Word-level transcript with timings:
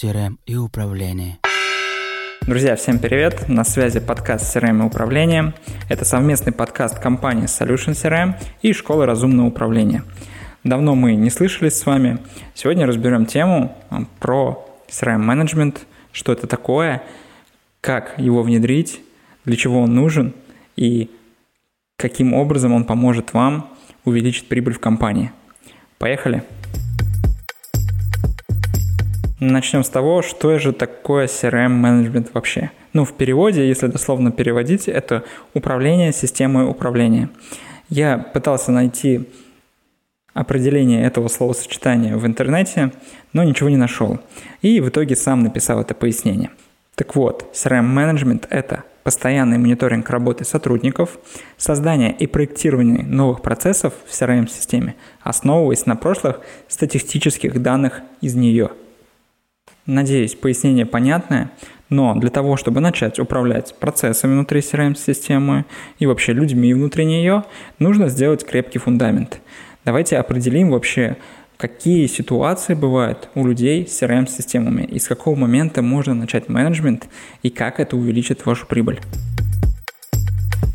CRM 0.00 0.36
и 0.46 0.56
управление. 0.56 1.38
Друзья, 2.46 2.74
всем 2.76 2.98
привет! 2.98 3.48
На 3.48 3.64
связи 3.64 4.00
подкаст 4.00 4.56
CRM 4.56 4.82
и 4.82 4.86
управление. 4.86 5.52
Это 5.90 6.06
совместный 6.06 6.52
подкаст 6.52 6.98
компании 6.98 7.44
Solution 7.44 7.92
CRM 7.92 8.34
и 8.62 8.72
Школы 8.72 9.04
разумного 9.04 9.48
управления. 9.48 10.04
Давно 10.64 10.94
мы 10.94 11.16
не 11.16 11.28
слышались 11.28 11.76
с 11.76 11.84
вами. 11.84 12.18
Сегодня 12.54 12.86
разберем 12.86 13.26
тему 13.26 13.76
а, 13.90 14.04
про 14.20 14.66
CRM 14.88 15.18
менеджмент, 15.18 15.86
что 16.12 16.32
это 16.32 16.46
такое, 16.46 17.02
как 17.82 18.14
его 18.16 18.42
внедрить, 18.42 19.02
для 19.44 19.56
чего 19.56 19.82
он 19.82 19.94
нужен 19.94 20.32
и 20.76 21.10
каким 21.98 22.32
образом 22.32 22.72
он 22.72 22.84
поможет 22.84 23.34
вам 23.34 23.76
увеличить 24.06 24.48
прибыль 24.48 24.72
в 24.72 24.80
компании. 24.80 25.30
Поехали! 25.98 26.42
Начнем 29.40 29.82
с 29.82 29.88
того, 29.88 30.20
что 30.20 30.58
же 30.58 30.74
такое 30.74 31.26
CRM-менеджмент 31.26 32.28
вообще. 32.34 32.72
Ну, 32.92 33.06
в 33.06 33.14
переводе, 33.14 33.66
если 33.66 33.86
дословно 33.86 34.30
переводить, 34.30 34.86
это 34.86 35.24
управление 35.54 36.12
системой 36.12 36.68
управления. 36.68 37.30
Я 37.88 38.18
пытался 38.18 38.70
найти 38.70 39.30
определение 40.34 41.02
этого 41.04 41.28
словосочетания 41.28 42.18
в 42.18 42.26
интернете, 42.26 42.92
но 43.32 43.42
ничего 43.42 43.70
не 43.70 43.78
нашел. 43.78 44.20
И 44.60 44.78
в 44.78 44.90
итоге 44.90 45.16
сам 45.16 45.42
написал 45.42 45.80
это 45.80 45.94
пояснение. 45.94 46.50
Так 46.94 47.16
вот, 47.16 47.46
CRM-менеджмент– 47.54 48.46
это 48.50 48.84
постоянный 49.04 49.56
мониторинг 49.56 50.10
работы 50.10 50.44
сотрудников, 50.44 51.18
создание 51.56 52.12
и 52.12 52.26
проектирование 52.26 53.04
новых 53.04 53.40
процессов 53.40 53.94
в 54.06 54.12
CRM-системе, 54.12 54.96
основываясь 55.22 55.86
на 55.86 55.96
прошлых 55.96 56.40
статистических 56.68 57.62
данных 57.62 58.02
из 58.20 58.34
нее– 58.34 58.72
Надеюсь, 59.90 60.36
пояснение 60.36 60.86
понятное, 60.86 61.50
но 61.88 62.14
для 62.14 62.30
того, 62.30 62.56
чтобы 62.56 62.78
начать 62.78 63.18
управлять 63.18 63.74
процессами 63.74 64.34
внутри 64.34 64.60
CRM-системы 64.60 65.64
и 65.98 66.06
вообще 66.06 66.32
людьми 66.32 66.72
внутри 66.72 67.04
нее, 67.04 67.42
нужно 67.80 68.08
сделать 68.08 68.46
крепкий 68.46 68.78
фундамент. 68.78 69.40
Давайте 69.84 70.18
определим 70.18 70.70
вообще, 70.70 71.16
какие 71.56 72.06
ситуации 72.06 72.74
бывают 72.74 73.30
у 73.34 73.44
людей 73.44 73.84
с 73.84 74.00
CRM-системами 74.00 74.84
и 74.84 75.00
с 75.00 75.08
какого 75.08 75.34
момента 75.34 75.82
можно 75.82 76.14
начать 76.14 76.48
менеджмент 76.48 77.08
и 77.42 77.50
как 77.50 77.80
это 77.80 77.96
увеличит 77.96 78.46
вашу 78.46 78.68
прибыль. 78.68 79.00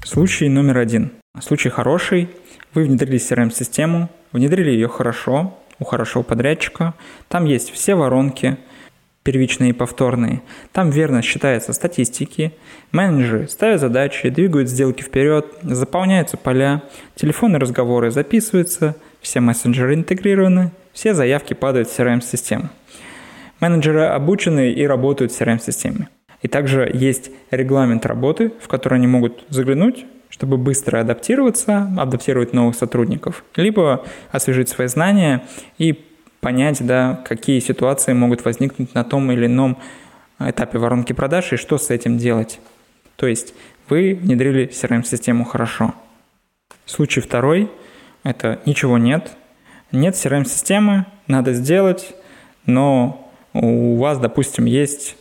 Случай 0.03 0.49
номер 0.49 0.80
один. 0.80 1.11
Случай 1.39 1.69
хороший. 1.69 2.27
Вы 2.73 2.83
внедрили 2.83 3.17
CRM-систему, 3.17 4.09
внедрили 4.33 4.71
ее 4.71 4.89
хорошо, 4.89 5.58
у 5.80 5.86
хорошего 5.86 6.23
подрядчика. 6.23 6.95
Там 7.30 7.45
есть 7.45 7.71
все 7.71 7.95
воронки– 7.95 8.58
первичные 9.25 9.71
и 9.71 9.73
повторные. 9.73 10.43
Там 10.71 10.91
верно 10.91 11.23
считаются 11.23 11.73
статистики, 11.73 12.53
менеджеры 12.91 13.47
ставят 13.47 13.81
задачи, 13.81 14.29
двигают 14.29 14.69
сделки 14.69 15.01
вперед, 15.01 15.47
заполняются 15.63 16.37
поля, 16.37 16.83
телефонные 17.15 17.59
разговоры 17.59 18.11
записываются, 18.11 18.95
все 19.21 19.39
мессенджеры 19.39 19.95
интегрированы, 19.95 20.71
все 20.93 21.15
заявки 21.15 21.55
падают 21.55 21.89
в 21.89 21.99
CRM-систему. 21.99 22.69
Менеджеры 23.59 24.03
обучены 24.03 24.71
и 24.71 24.85
работают 24.85 25.31
в 25.31 25.41
CRM-системе. 25.41 26.07
И 26.43 26.47
также 26.47 26.89
есть 26.93 27.31
регламент 27.49 28.05
работы, 28.05 28.51
в 28.61 28.67
который 28.67 28.99
они 28.99 29.07
могут 29.07 29.43
заглянуть, 29.49 30.05
чтобы 30.29 30.57
быстро 30.57 30.99
адаптироваться, 30.99 31.91
адаптировать 31.97 32.53
новых 32.53 32.75
сотрудников, 32.75 33.43
либо 33.55 34.05
освежить 34.31 34.69
свои 34.69 34.85
знания 34.85 35.41
и 35.79 35.93
понять, 36.45 36.85
да, 36.85 37.19
какие 37.25 37.59
ситуации 37.59 38.13
могут 38.13 38.45
возникнуть 38.45 38.93
на 38.93 39.03
том 39.03 39.31
или 39.31 39.47
ином 39.47 39.79
этапе 40.38 40.77
воронки 40.77 41.11
продаж 41.11 41.53
и 41.53 41.55
что 41.55 41.80
с 41.80 41.89
этим 41.89 42.20
делать. 42.20 42.59
То 43.15 43.25
есть 43.25 43.55
вы 43.89 44.14
внедрили 44.14 44.70
CRM-систему 44.70 45.43
хорошо. 45.43 45.95
Случай 46.86 47.20
второй– 47.20 47.71
это 48.23 48.59
ничего 48.67 48.99
нет. 48.99 49.31
Нет 49.92 50.14
CRM-системы, 50.14 51.08
надо 51.25 51.53
сделать, 51.53 52.14
но 52.67 53.27
у 53.53 53.95
вас, 53.95 54.20
допустим, 54.20 54.65
есть 54.65 55.17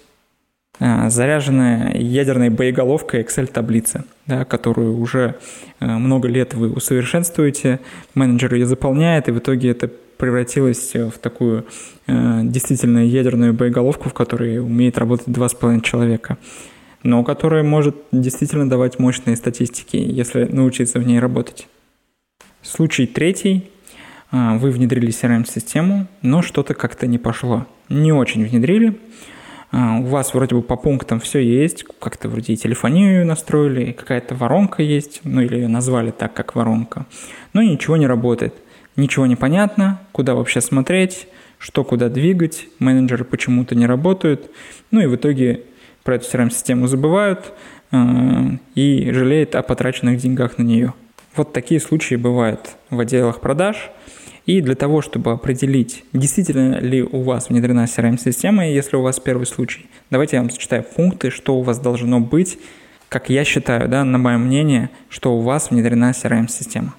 а, 0.78 1.08
заряженная 1.08 1.96
ядерной 1.96 2.50
боеголовкой 2.50 3.22
Excel-таблица, 3.22 4.04
да, 4.26 4.44
которую 4.44 4.98
уже 4.98 5.36
а, 5.80 5.86
много 5.98 6.28
лет 6.28 6.52
вы 6.52 6.70
усовершенствуете, 6.70 7.80
менеджер 8.14 8.52
ее 8.52 8.66
заполняет, 8.66 9.28
и 9.28 9.32
в 9.32 9.38
итоге 9.38 9.70
это 9.70 9.90
превратилась 10.16 10.94
в 10.94 11.18
такую 11.18 11.66
э, 12.06 12.40
действительно 12.44 13.04
ядерную 13.04 13.52
боеголовку, 13.54 14.08
в 14.08 14.14
которой 14.14 14.58
умеет 14.58 14.98
работать 14.98 15.28
два 15.28 15.48
с 15.48 15.54
половиной 15.54 15.82
человека, 15.82 16.38
но 17.02 17.22
которая 17.24 17.62
может 17.62 17.96
действительно 18.12 18.68
давать 18.68 18.98
мощные 18.98 19.36
статистики, 19.36 19.96
если 19.96 20.44
научиться 20.44 20.98
в 20.98 21.06
ней 21.06 21.18
работать. 21.18 21.68
Случай 22.62 23.06
третий. 23.06 23.70
Э, 24.32 24.56
вы 24.58 24.70
внедрили 24.70 25.08
CRM-систему, 25.08 26.06
но 26.22 26.42
что-то 26.42 26.74
как-то 26.74 27.06
не 27.06 27.18
пошло. 27.18 27.66
Не 27.88 28.12
очень 28.12 28.44
внедрили. 28.46 28.98
Э, 29.74 29.98
у 30.00 30.04
вас 30.04 30.34
вроде 30.34 30.54
бы 30.54 30.62
по 30.62 30.76
пунктам 30.76 31.20
все 31.20 31.40
есть, 31.40 31.84
как-то 31.98 32.28
вроде 32.28 32.52
и 32.52 32.56
телефонию 32.56 33.26
настроили, 33.26 33.92
какая-то 33.92 34.34
воронка 34.34 34.82
есть, 34.82 35.20
ну 35.24 35.40
или 35.40 35.56
ее 35.56 35.68
назвали 35.68 36.10
так, 36.10 36.32
как 36.32 36.54
воронка, 36.54 37.06
но 37.52 37.62
ничего 37.62 37.96
не 37.96 38.06
работает. 38.06 38.54
Ничего 38.96 39.26
не 39.26 39.36
понятно, 39.36 40.00
куда 40.12 40.34
вообще 40.34 40.60
смотреть, 40.60 41.26
что 41.58 41.82
куда 41.82 42.08
двигать, 42.08 42.68
менеджеры 42.78 43.24
почему-то 43.24 43.74
не 43.74 43.86
работают. 43.86 44.50
Ну 44.90 45.00
и 45.00 45.06
в 45.06 45.16
итоге 45.16 45.62
про 46.04 46.16
эту 46.16 46.26
CRM-систему 46.26 46.86
забывают 46.86 47.52
э, 47.90 47.96
и 48.74 49.10
жалеют 49.10 49.56
о 49.56 49.62
потраченных 49.62 50.18
деньгах 50.18 50.58
на 50.58 50.62
нее. 50.62 50.94
Вот 51.34 51.52
такие 51.52 51.80
случаи 51.80 52.14
бывают 52.14 52.76
в 52.90 53.00
отделах 53.00 53.40
продаж. 53.40 53.90
И 54.46 54.60
для 54.60 54.74
того, 54.74 55.00
чтобы 55.00 55.32
определить, 55.32 56.04
действительно 56.12 56.78
ли 56.78 57.02
у 57.02 57.22
вас 57.22 57.48
внедрена 57.48 57.84
CRM-система, 57.84 58.68
если 58.68 58.96
у 58.96 59.00
вас 59.00 59.18
первый 59.18 59.46
случай, 59.46 59.86
давайте 60.10 60.36
я 60.36 60.42
вам 60.42 60.50
зачитаю 60.50 60.84
пункты, 60.84 61.30
что 61.30 61.56
у 61.56 61.62
вас 61.62 61.80
должно 61.80 62.20
быть, 62.20 62.58
как 63.08 63.30
я 63.30 63.42
считаю, 63.44 63.88
да, 63.88 64.04
на 64.04 64.18
мое 64.18 64.36
мнение, 64.36 64.90
что 65.08 65.34
у 65.34 65.40
вас 65.40 65.70
внедрена 65.70 66.10
CRM-система 66.10 66.94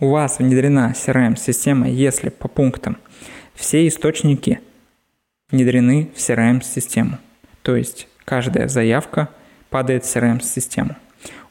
у 0.00 0.10
вас 0.10 0.38
внедрена 0.38 0.92
CRM-система, 0.94 1.88
если 1.88 2.28
по 2.28 2.48
пунктам 2.48 2.98
все 3.54 3.86
источники 3.88 4.60
внедрены 5.50 6.10
в 6.14 6.18
CRM-систему. 6.18 7.18
То 7.62 7.76
есть 7.76 8.08
каждая 8.24 8.68
заявка 8.68 9.30
падает 9.70 10.04
в 10.04 10.14
CRM-систему. 10.14 10.96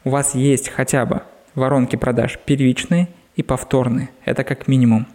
У 0.04 0.10
вас 0.10 0.34
есть 0.34 0.68
хотя 0.68 1.04
бы 1.06 1.22
воронки 1.54 1.96
продаж 1.96 2.38
первичные 2.44 3.08
и 3.34 3.42
повторные. 3.42 4.10
Это 4.24 4.44
как 4.44 4.68
минимум. 4.68 5.06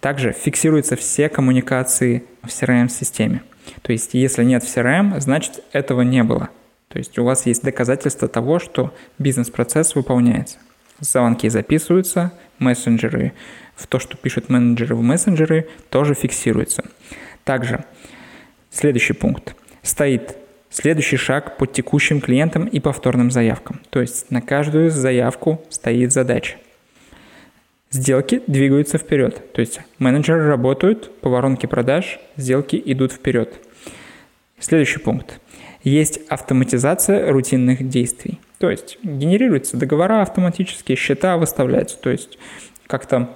Также 0.00 0.32
фиксируются 0.32 0.96
все 0.96 1.28
коммуникации 1.28 2.24
в 2.42 2.48
CRM-системе. 2.48 3.42
То 3.82 3.92
есть 3.92 4.14
если 4.14 4.44
нет 4.44 4.62
в 4.62 4.66
CRM, 4.66 5.18
значит 5.20 5.64
этого 5.72 6.02
не 6.02 6.22
было. 6.22 6.50
То 6.88 6.98
есть 6.98 7.18
у 7.18 7.24
вас 7.24 7.46
есть 7.46 7.64
доказательства 7.64 8.28
того, 8.28 8.60
что 8.60 8.94
бизнес-процесс 9.18 9.94
выполняется. 9.96 10.58
Звонки 11.00 11.48
записываются, 11.48 12.32
мессенджеры, 12.58 13.32
в 13.76 13.86
то, 13.86 13.98
что 13.98 14.16
пишут 14.16 14.48
менеджеры 14.48 14.94
в 14.94 15.02
мессенджеры, 15.02 15.68
тоже 15.90 16.14
фиксируется. 16.14 16.84
Также 17.44 17.84
следующий 18.70 19.12
пункт. 19.12 19.54
Стоит 19.82 20.36
следующий 20.70 21.16
шаг 21.16 21.56
по 21.56 21.66
текущим 21.66 22.20
клиентам 22.20 22.66
и 22.66 22.80
повторным 22.80 23.30
заявкам. 23.30 23.80
То 23.90 24.00
есть 24.00 24.30
на 24.30 24.40
каждую 24.40 24.90
заявку 24.90 25.62
стоит 25.70 26.12
задача. 26.12 26.56
Сделки 27.90 28.42
двигаются 28.48 28.98
вперед. 28.98 29.52
То 29.52 29.60
есть 29.60 29.80
менеджеры 29.98 30.48
работают 30.48 31.16
по 31.20 31.30
воронке 31.30 31.68
продаж, 31.68 32.18
сделки 32.36 32.80
идут 32.84 33.12
вперед. 33.12 33.54
Следующий 34.58 34.98
пункт. 34.98 35.40
Есть 35.84 36.20
автоматизация 36.28 37.30
рутинных 37.30 37.86
действий. 37.88 38.40
То 38.64 38.70
есть 38.70 38.96
генерируются 39.02 39.76
договора 39.76 40.22
автоматически, 40.22 40.94
счета 40.94 41.36
выставляются. 41.36 41.98
То 41.98 42.08
есть 42.08 42.38
как-то 42.86 43.28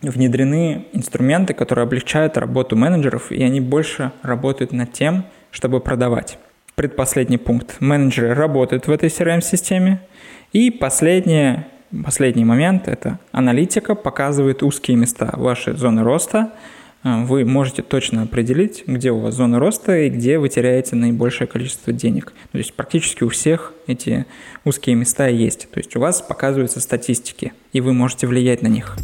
внедрены 0.00 0.86
инструменты, 0.94 1.52
которые 1.52 1.82
облегчают 1.82 2.38
работу 2.38 2.74
менеджеров, 2.74 3.30
и 3.30 3.42
они 3.42 3.60
больше 3.60 4.10
работают 4.22 4.72
над 4.72 4.90
тем, 4.90 5.26
чтобы 5.50 5.80
продавать. 5.80 6.38
Предпоследний 6.76 7.36
пункт. 7.36 7.76
Менеджеры 7.80 8.32
работают 8.32 8.86
в 8.86 8.90
этой 8.90 9.10
CRM-системе. 9.10 10.00
И 10.54 10.70
последнее, 10.70 11.66
последний 12.06 12.46
момент– 12.46 12.84
это 12.88 13.18
аналитика 13.32 13.94
показывает 13.94 14.62
узкие 14.62 14.96
места 14.96 15.28
вашей 15.34 15.74
зоны 15.74 16.02
роста– 16.02 16.52
вы 17.04 17.44
можете 17.44 17.82
точно 17.82 18.22
определить, 18.22 18.84
где 18.86 19.10
у 19.12 19.18
вас 19.18 19.34
зона 19.34 19.58
роста 19.58 19.96
и 19.96 20.08
где 20.10 20.38
вы 20.38 20.48
теряете 20.48 20.96
наибольшее 20.96 21.46
количество 21.46 21.92
денег. 21.92 22.32
То 22.52 22.58
есть 22.58 22.74
практически 22.74 23.22
у 23.24 23.28
всех 23.28 23.72
эти 23.86 24.26
узкие 24.64 24.96
места 24.96 25.28
есть. 25.28 25.68
То 25.70 25.78
есть 25.78 25.94
у 25.96 26.00
вас 26.00 26.20
показываются 26.20 26.80
статистики, 26.80 27.52
и 27.72 27.80
вы 27.80 27.92
можете 27.92 28.26
влиять 28.26 28.62
на 28.62 28.68
них. 28.68 28.96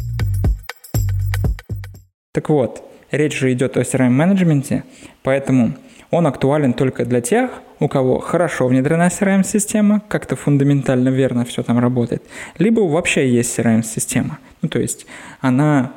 Так 2.33 2.49
вот, 2.49 2.83
речь 3.11 3.39
же 3.39 3.53
идет 3.53 3.77
о 3.77 3.81
CRM-менеджменте, 3.81 4.83
поэтому 5.23 5.75
он 6.11 6.27
актуален 6.27 6.73
только 6.73 7.05
для 7.05 7.21
тех, 7.21 7.49
у 7.79 7.87
кого 7.87 8.19
хорошо 8.19 8.67
внедрена 8.67 9.07
CRM-система, 9.07 10.01
как-то 10.07 10.35
фундаментально 10.35 11.09
верно 11.09 11.45
все 11.45 11.63
там 11.63 11.79
работает, 11.79 12.23
либо 12.57 12.81
вообще 12.81 13.29
есть 13.29 13.57
CRM-система. 13.57 14.39
Ну, 14.61 14.69
то 14.69 14.79
есть 14.79 15.05
она 15.39 15.93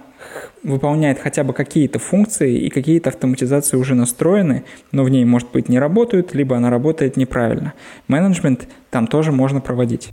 выполняет 0.62 1.19
хотя 1.19 1.44
бы 1.44 1.52
какие-то 1.52 1.98
функции 1.98 2.58
и 2.58 2.70
какие-то 2.70 3.10
автоматизации 3.10 3.76
уже 3.76 3.94
настроены, 3.94 4.64
но 4.92 5.04
в 5.04 5.08
ней, 5.08 5.25
может 5.25 5.50
быть, 5.50 5.69
не 5.69 5.78
работают, 5.78 6.34
либо 6.34 6.56
она 6.56 6.70
работает 6.70 7.16
неправильно. 7.16 7.75
Менеджмент 8.08 8.69
там 8.90 9.06
тоже 9.06 9.32
можно 9.32 9.60
проводить. 9.60 10.10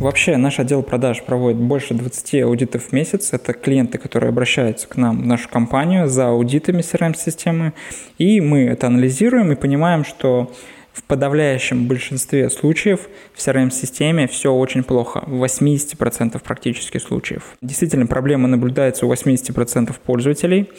Вообще 0.00 0.38
наш 0.38 0.58
отдел 0.58 0.82
продаж 0.82 1.22
проводит 1.22 1.60
больше 1.60 1.92
20 1.92 2.42
аудитов 2.42 2.84
в 2.84 2.92
месяц. 2.92 3.34
Это 3.34 3.52
клиенты, 3.52 3.98
которые 3.98 4.30
обращаются 4.30 4.88
к 4.88 4.96
нам 4.96 5.20
в 5.20 5.26
нашу 5.26 5.50
компанию 5.50 6.08
за 6.08 6.28
аудитами 6.28 6.80
CRM-системы. 6.80 7.74
И 8.16 8.40
мы 8.40 8.64
это 8.64 8.86
анализируем 8.86 9.52
и 9.52 9.56
понимаем, 9.56 10.06
что 10.06 10.50
в 10.92 11.02
подавляющем 11.04 11.86
большинстве 11.86 12.50
случаев 12.50 13.08
в 13.34 13.38
CRM-системе 13.38 14.26
все 14.26 14.52
очень 14.52 14.82
плохо, 14.82 15.22
в 15.26 15.44
80% 15.44 16.40
практически 16.42 16.98
случаев. 16.98 17.56
Действительно, 17.62 18.06
проблема 18.06 18.48
наблюдается 18.48 19.06
у 19.06 19.12
80% 19.12 19.94
пользователей, 20.04 20.70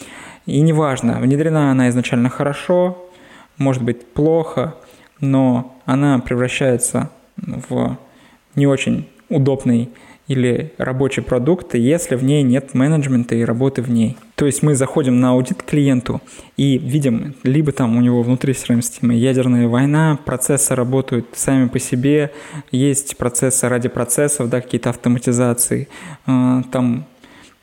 и 0.46 0.60
неважно, 0.62 1.20
внедрена 1.20 1.72
она 1.72 1.90
изначально 1.90 2.30
хорошо, 2.30 3.10
может 3.58 3.84
быть 3.84 4.06
плохо, 4.06 4.76
но 5.20 5.78
она 5.86 6.20
превращается 6.20 7.10
в 7.38 7.98
не 8.56 8.68
очень 8.68 9.08
удобный 9.30 9.90
или 10.32 10.72
рабочий 10.78 11.22
продукт, 11.22 11.76
если 11.76 12.16
в 12.16 12.24
ней 12.24 12.42
нет 12.44 12.74
менеджмента 12.74 13.36
и 13.36 13.44
работы 13.44 13.82
в 13.82 13.90
ней. 13.90 14.18
То 14.36 14.46
есть 14.46 14.64
мы 14.64 14.76
заходим 14.76 15.20
на 15.20 15.32
аудит 15.32 15.62
клиенту 15.62 16.22
и 16.56 16.78
видим, 16.78 17.36
либо 17.44 17.74
там 17.74 17.98
у 17.98 18.02
него 18.02 18.24
внутри 18.24 18.54
CRM-системы 18.54 19.14
ядерная 19.14 19.68
война, 19.68 20.18
процессы 20.26 20.74
работают 20.74 21.28
сами 21.34 21.68
по 21.68 21.80
себе, 21.80 22.32
есть 22.72 23.18
процессы 23.18 23.68
ради 23.68 23.90
процессов, 23.90 24.50
да, 24.50 24.62
какие-то 24.62 24.90
автоматизации, 24.90 25.90
а, 26.26 26.64
там, 26.72 27.06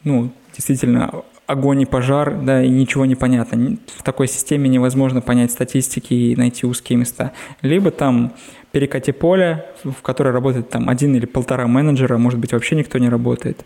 ну, 0.05 0.31
действительно 0.55 1.23
огонь 1.49 1.81
и 1.81 1.87
пожар, 1.87 2.39
да, 2.43 2.63
и 2.63 2.69
ничего 2.69 3.07
не 3.07 3.15
понятно. 3.15 3.79
В 3.97 4.03
такой 4.03 4.29
системе 4.29 4.69
невозможно 4.69 5.23
понять 5.23 5.51
статистики 5.51 6.13
и 6.13 6.37
найти 6.37 6.67
узкие 6.67 6.99
места. 6.99 7.33
Либо 7.63 7.91
там 7.91 8.35
перекати 8.71 9.13
поле, 9.13 9.65
в 9.83 10.03
которой 10.03 10.33
работает 10.33 10.69
там 10.69 10.91
один 10.91 11.17
или 11.17 11.25
полтора 11.25 11.67
менеджера, 11.67 12.19
может 12.19 12.39
быть, 12.39 12.53
вообще 12.53 12.77
никто 12.77 12.99
не 12.99 13.09
работает. 13.09 13.65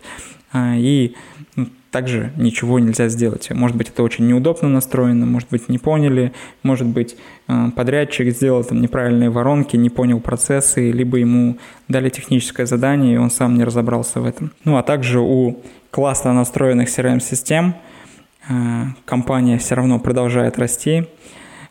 А, 0.53 0.77
и 0.77 1.17
ну, 1.57 1.67
также 1.91 2.33
ничего 2.37 2.79
нельзя 2.79 3.09
сделать. 3.09 3.51
Может 3.51 3.77
быть, 3.77 3.89
это 3.89 4.05
очень 4.05 4.29
неудобно 4.29 4.69
настроено, 4.69 5.27
может 5.27 5.49
быть, 5.51 5.69
не 5.69 5.79
поняли, 5.79 6.33
может 6.63 6.87
быть, 6.87 7.17
а, 7.49 7.73
подрядчик 7.73 8.33
сделал 8.33 8.63
там 8.63 8.81
неправильные 8.81 9.31
воронки, 9.31 9.77
не 9.77 9.91
понял 9.91 10.21
процессы, 10.21 10.93
либо 10.93 11.17
ему 11.17 11.59
дали 11.89 12.11
техническое 12.11 12.67
задание, 12.67 13.15
и 13.15 13.19
он 13.19 13.33
сам 13.33 13.57
не 13.59 13.65
разобрался 13.65 14.21
в 14.21 14.25
этом. 14.25 14.53
Ну, 14.65 14.77
а 14.77 14.85
также 14.85 15.19
у 15.19 15.65
классно 15.93 16.33
настроенных 16.33 16.89
CRM-систем. 16.89 17.77
А, 18.49 18.87
компания 19.05 19.59
все 19.59 19.75
равно 19.77 20.01
продолжает 20.01 20.59
расти, 20.59 21.07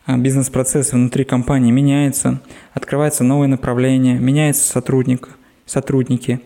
а, 0.06 0.16
бизнес-процессы 0.16 0.94
внутри 0.94 1.24
компании 1.24 1.72
меняются, 1.72 2.40
открываются 2.72 3.24
новые 3.24 3.48
направления, 3.48 4.14
меняются 4.14 4.62
сотрудник, 4.72 5.28
сотрудники, 5.66 6.40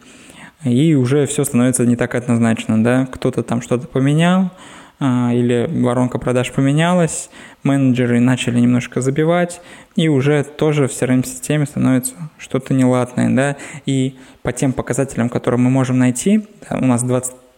и 0.65 0.95
уже 0.95 1.27
все 1.27 1.45
становится 1.45 1.85
не 1.85 1.97
так 1.97 2.15
однозначно, 2.15 2.83
да, 2.83 3.07
кто-то 3.07 3.43
там 3.43 3.61
что-то 3.61 3.87
поменял, 3.87 4.51
а, 4.99 5.31
или 5.35 5.69
воронка 5.71 6.19
продаж 6.19 6.53
поменялась, 6.53 7.29
менеджеры 7.63 8.21
начали 8.21 8.59
немножко 8.59 9.03
забивать, 9.03 9.61
и 9.97 10.09
уже 10.09 10.45
тоже 10.45 10.89
в 10.89 10.93
CRM-системе 10.93 11.67
становится 11.67 12.15
что-то 12.39 12.73
неладное, 12.73 13.29
да, 13.29 13.57
и 13.85 14.17
по 14.43 14.53
тем 14.53 14.73
показателям, 14.73 15.29
которые 15.29 15.61
мы 15.61 15.69
можем 15.69 15.99
найти, 15.99 16.49
у 16.71 16.87
нас 16.87 17.03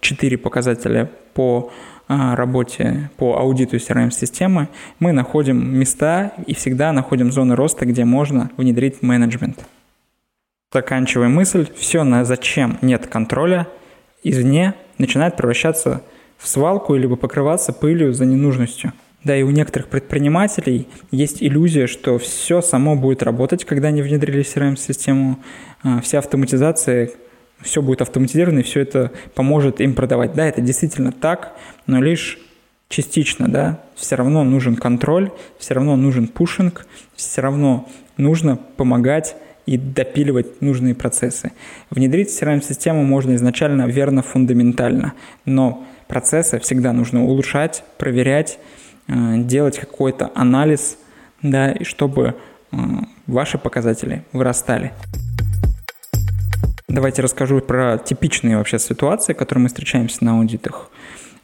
24 0.00 0.39
показателя 0.39 1.11
по 1.35 1.71
а, 2.06 2.37
работе 2.37 3.11
по 3.17 3.39
аудиту 3.39 3.77
CRM-системы 3.77 4.69
мы 4.99 5.12
находим 5.12 5.79
места 5.79 6.33
и 6.47 6.55
всегда 6.55 6.93
находим 6.93 7.33
зоны 7.33 7.55
роста, 7.55 7.85
где 7.85 8.05
можно 8.05 8.50
внедрить 8.56 9.03
менеджмент. 9.03 9.59
Заканчивая 10.73 11.29
мысль, 11.29 11.67
все 11.77 12.05
на 12.05 12.25
зачем 12.25 12.79
нет 12.83 13.06
контроля 13.06 13.67
извне 14.23 14.75
начинает 14.99 15.37
превращаться 15.37 16.03
в 16.37 16.49
свалку 16.49 16.95
или 16.95 17.06
покрываться 17.06 17.73
пылью 17.73 18.12
за 18.12 18.25
ненужностью. 18.27 18.93
Да 19.25 19.37
и 19.37 19.43
у 19.43 19.50
некоторых 19.50 19.89
предпринимателей 19.89 20.87
есть 21.11 21.43
иллюзия, 21.43 21.89
что 21.89 22.19
все 22.19 22.61
само 22.61 22.95
будет 22.95 23.23
работать, 23.23 23.65
когда 23.65 23.89
они 23.89 24.00
внедрили 24.03 24.43
CRM-систему. 24.43 25.39
А, 25.83 26.00
вся 26.00 26.19
автоматизация 26.19 27.11
все 27.60 27.82
будет 27.82 28.02
автоматизировано, 28.02 28.60
и 28.60 28.62
все 28.62 28.81
это 28.81 29.12
поможет 29.34 29.81
им 29.81 29.94
продавать. 29.94 30.34
Да, 30.34 30.46
это 30.46 30.60
действительно 30.60 31.12
так, 31.12 31.56
но 31.87 32.00
лишь 32.00 32.38
частично, 32.88 33.49
да, 33.49 33.81
все 33.94 34.16
равно 34.16 34.44
нужен 34.44 34.76
контроль, 34.76 35.31
все 35.58 35.75
равно 35.75 35.96
нужен 35.96 36.28
пушинг, 36.28 36.87
все 37.14 37.40
равно 37.40 37.88
нужно 38.16 38.56
помогать 38.56 39.37
и 39.66 39.76
допиливать 39.76 40.62
нужные 40.62 40.94
процессы. 40.94 41.52
Внедрить 41.90 42.31
CRM-систему 42.31 43.05
можно 43.05 43.34
изначально 43.34 43.87
верно 43.87 44.22
фундаментально, 44.22 45.12
но 45.44 45.84
процессы 46.06 46.58
всегда 46.58 46.93
нужно 46.94 47.25
улучшать, 47.25 47.84
проверять, 47.99 48.58
э, 49.08 49.12
делать 49.38 49.78
какой-то 49.78 50.31
анализ, 50.34 50.96
да, 51.43 51.70
и 51.70 51.84
чтобы 51.84 52.34
э, 52.72 52.76
ваши 53.26 53.58
показатели 53.58 54.25
вырастали. 54.32 54.93
Давайте 56.90 57.20
расскажу 57.20 57.61
про 57.61 57.99
типичные 57.99 58.56
вообще 58.56 58.79
ситуации, 58.79 59.35
которые 59.35 59.64
мы 59.64 59.69
встречаемся 59.69 60.25
на 60.25 60.38
аудитах. 60.38 60.90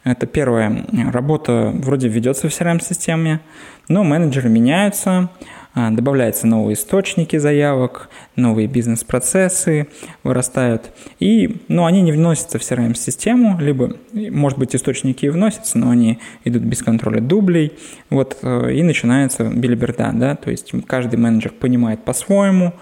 Это 0.03 0.25
первое. 0.25 0.87
Работа 1.11 1.71
вроде 1.71 2.07
ведется 2.07 2.49
в 2.49 2.51
CRM-системе, 2.51 3.41
но 3.87 4.03
менеджеры 4.03 4.49
меняются, 4.49 5.29
а, 5.75 5.91
добавляются 5.91 6.47
новые 6.47 6.73
источники 6.73 7.37
заявок, 7.37 8.09
новые 8.35 8.67
бизнес-процессы 8.67 9.87
вырастают. 10.23 10.89
И 11.19 11.61
ну, 11.67 11.85
они 11.85 12.01
не 12.01 12.11
вносятся 12.11 12.57
в 12.57 12.63
CRM-систему, 12.63 13.59
либо, 13.59 13.97
может 14.13 14.57
быть, 14.57 14.75
источники 14.75 15.27
и 15.27 15.29
вносятся, 15.29 15.77
но 15.77 15.91
они 15.91 16.17
идут 16.43 16.63
без 16.63 16.81
контроля 16.81 17.21
дублей. 17.21 17.73
Вот, 18.09 18.39
э, 18.41 18.73
и 18.73 18.81
начинается 18.81 19.43
билиберда, 19.43 20.09
да, 20.15 20.35
то 20.35 20.49
есть 20.49 20.71
каждый 20.87 21.17
менеджер 21.17 21.51
понимает 21.51 22.03
по-своему, 22.03 22.73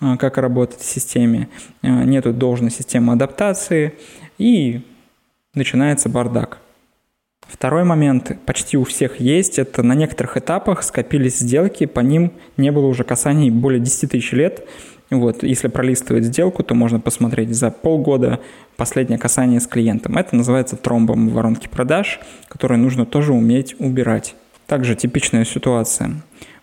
как 0.00 0.38
работать 0.38 0.80
в 0.80 0.84
системе, 0.84 1.48
а, 1.82 2.04
нету 2.04 2.32
должной 2.32 2.70
системы 2.70 3.12
адаптации, 3.12 3.94
и 4.38 4.80
начинается 5.54 6.08
бардак. 6.08 6.58
Второй 7.46 7.84
момент 7.84 8.38
почти 8.46 8.76
у 8.76 8.84
всех 8.84 9.20
есть, 9.20 9.58
это 9.58 9.82
на 9.82 9.94
некоторых 9.94 10.36
этапах 10.36 10.82
скопились 10.82 11.38
сделки, 11.38 11.84
по 11.86 12.00
ним 12.00 12.32
не 12.56 12.70
было 12.70 12.86
уже 12.86 13.04
касаний 13.04 13.50
более 13.50 13.80
10 13.80 14.10
тысяч 14.12 14.32
лет. 14.32 14.64
Вот, 15.10 15.42
если 15.42 15.66
пролистывать 15.66 16.24
сделку, 16.24 16.62
то 16.62 16.74
можно 16.74 17.00
посмотреть 17.00 17.52
за 17.52 17.72
полгода 17.72 18.38
последнее 18.76 19.18
касание 19.18 19.58
с 19.58 19.66
клиентом. 19.66 20.16
Это 20.16 20.36
называется 20.36 20.76
тромбом 20.76 21.28
в 21.28 21.32
воронке 21.32 21.68
продаж, 21.68 22.20
которое 22.46 22.76
нужно 22.76 23.04
тоже 23.04 23.32
уметь 23.32 23.74
убирать. 23.80 24.36
Также 24.68 24.94
типичная 24.94 25.44
ситуация. 25.44 26.12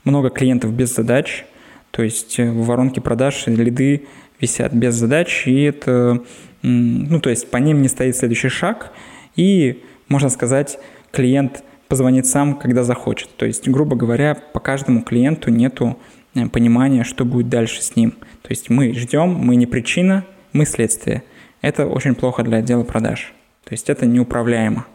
Много 0.06 0.30
клиентов 0.30 0.72
без 0.72 0.96
задач– 0.96 1.46
то 1.92 2.04
есть 2.04 2.40
э, 2.40 2.50
в 2.50 2.66
воронке 2.66 3.02
продаж 3.02 3.48
лиды 3.48 4.08
висят 4.40 4.74
без 4.74 4.96
задач, 4.96 5.48
и 5.48 5.64
это, 5.64 6.22
ну, 6.62 7.20
то 7.20 7.30
есть 7.30 7.50
по 7.50 7.58
ним 7.58 7.82
не 7.82 7.88
стоит 7.88 8.16
следующий 8.16 8.50
шаг, 8.50 8.92
и, 9.36 9.84
можно 10.08 10.30
сказать, 10.30 10.80
клиент 11.12 11.64
позвонит 11.88 12.26
сам, 12.26 12.56
когда 12.56 12.84
захочет. 12.84 13.30
То 13.38 13.46
есть, 13.46 13.68
грубо 13.68 13.96
говоря, 13.96 14.36
по 14.36 14.60
каждому 14.60 15.02
клиенту 15.02 15.50
нету 15.50 15.98
э, 16.36 16.48
понимания, 16.48 17.04
что 17.04 17.26
будет 17.26 17.50
дальше 17.50 17.82
с 17.82 17.96
ним. 17.96 18.12
То 18.42 18.50
есть 18.50 18.70
мы 18.70 18.94
ждем, 18.94 19.30
мы 19.30 19.56
не 19.56 19.66
причина, 19.66 20.26
мы 20.54 20.66
следствие. 20.66 21.24
Это 21.62 21.86
очень 21.88 22.16
плохо 22.16 22.44
для 22.44 22.58
отдела 22.58 22.84
продаж. 22.84 23.34
То 23.64 23.74
есть 23.74 23.90
это 23.90 24.06
неуправляемо. 24.06 24.86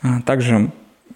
А 0.00 0.20
также 0.22 0.70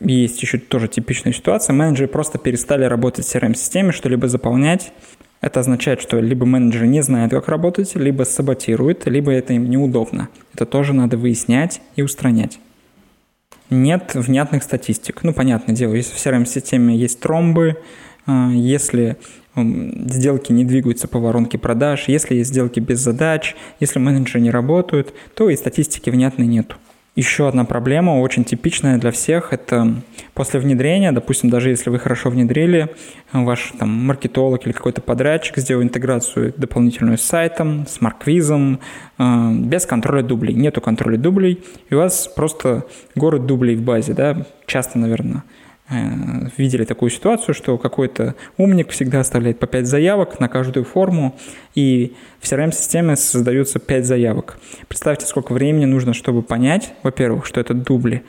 есть 0.05 0.43
еще 0.43 0.59
тоже 0.59 0.89
типичная 0.89 1.33
ситуация. 1.33 1.75
Менеджеры 1.75 2.09
просто 2.09 2.39
перестали 2.39 2.85
работать 2.85 3.27
в 3.27 3.35
CRM-системе, 3.35 3.93
что-либо 3.93 4.29
заполнять. 4.29 4.93
Это 5.41 5.61
означает, 5.61 6.01
что 6.01 6.21
либо 6.21 6.47
менеджеры 6.47 6.87
не 6.87 7.03
знают, 7.03 7.33
как 7.33 7.49
работать, 7.49 7.95
либо 7.97 8.23
саботируют, 8.23 9.07
либо 9.07 9.33
это 9.33 9.53
им 9.53 9.69
неудобно. 9.69 10.29
Это 10.55 10.67
тоже 10.67 10.93
надо 10.93 11.17
выяснять 11.17 11.81
и 11.97 12.03
устранять. 12.03 12.61
Нет 13.69 14.15
внятных 14.15 14.63
статистик. 14.63 15.25
Ну, 15.25 15.33
понятное 15.33 15.75
дело, 15.75 15.95
если 15.95 16.15
в 16.15 16.17
CRM-системе 16.17 16.97
есть 16.97 17.21
тромбы, 17.21 17.79
а, 18.27 18.51
если 18.53 19.17
сделки 19.57 20.53
не 20.53 20.65
двигаются 20.65 21.09
по 21.09 21.19
воронке 21.19 21.59
продаж, 21.59 22.05
если 22.07 22.37
есть 22.37 22.51
сделки 22.51 22.81
без 22.81 23.01
задач, 23.01 23.55
если 23.81 23.99
менеджеры 23.99 24.41
не 24.41 24.51
работают, 24.51 25.13
то 25.35 25.51
и 25.51 25.57
статистики 25.57 26.11
внятной 26.11 26.47
нету. 26.47 26.77
Еще 27.15 27.47
одна 27.47 27.67
проблема, 27.67 28.13
очень 28.21 28.43
типичная 28.43 28.97
для 28.97 29.11
всех, 29.11 29.53
это 29.53 29.97
после 30.33 30.61
внедрения, 30.61 31.13
допустим, 31.13 31.51
даже 31.51 31.69
если 31.69 31.91
вы 31.91 31.99
хорошо 31.99 32.31
внедрили, 32.31 32.89
ваш 33.35 33.75
там 33.79 33.91
маркетолог 33.91 34.65
или 34.65 34.73
какой-то 34.73 35.03
подрядчик 35.03 35.59
сделал 35.59 35.83
интеграцию 35.83 36.55
дополнительную 36.57 37.19
с 37.19 37.21
сайтом, 37.21 37.87
с 37.87 38.01
марквизом, 38.01 38.81
э, 39.19 39.53
без 39.57 39.85
контроля 39.85 40.23
дублей. 40.23 40.55
Нету 40.55 40.81
контроля 40.81 41.19
дублей, 41.19 41.63
и 41.91 41.95
у 41.95 41.99
вас 41.99 42.29
просто 42.29 42.87
город 43.15 43.45
дублей 43.45 43.77
в 43.77 43.83
базе, 43.83 44.15
да, 44.15 44.47
часто, 44.65 44.99
наверное, 44.99 45.43
видели 46.57 46.85
такую 46.85 47.11
ситуацию, 47.11 47.55
что 47.55 47.79
какой-то 47.79 48.35
умник 48.57 48.91
всегда 48.91 49.21
оставляет 49.21 49.59
по 49.59 49.67
5 49.67 49.87
заявок 49.87 50.41
на 50.41 50.49
каждую 50.49 50.85
форму, 50.85 51.37
и 51.75 52.15
в 52.41 52.51
CRM-системе 52.51 53.17
создаются 53.17 53.79
5 53.79 54.07
заявок. 54.07 54.59
Представьте, 54.89 55.27
сколько 55.27 55.53
времени 55.53 55.85
нужно, 55.85 56.15
чтобы 56.15 56.43
понять, 56.43 56.95
во-первых, 57.03 57.47
что 57.47 57.61
это 57.61 57.75
дубли, 57.75 58.23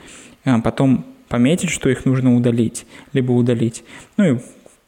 а 0.44 0.60
потом 0.60 1.06
пометить, 1.28 1.70
что 1.70 1.88
их 1.88 2.04
нужно 2.04 2.36
удалить, 2.36 2.86
либо 3.12 3.32
удалить. 3.32 3.82
Ну 4.16 4.24
и 4.24 4.38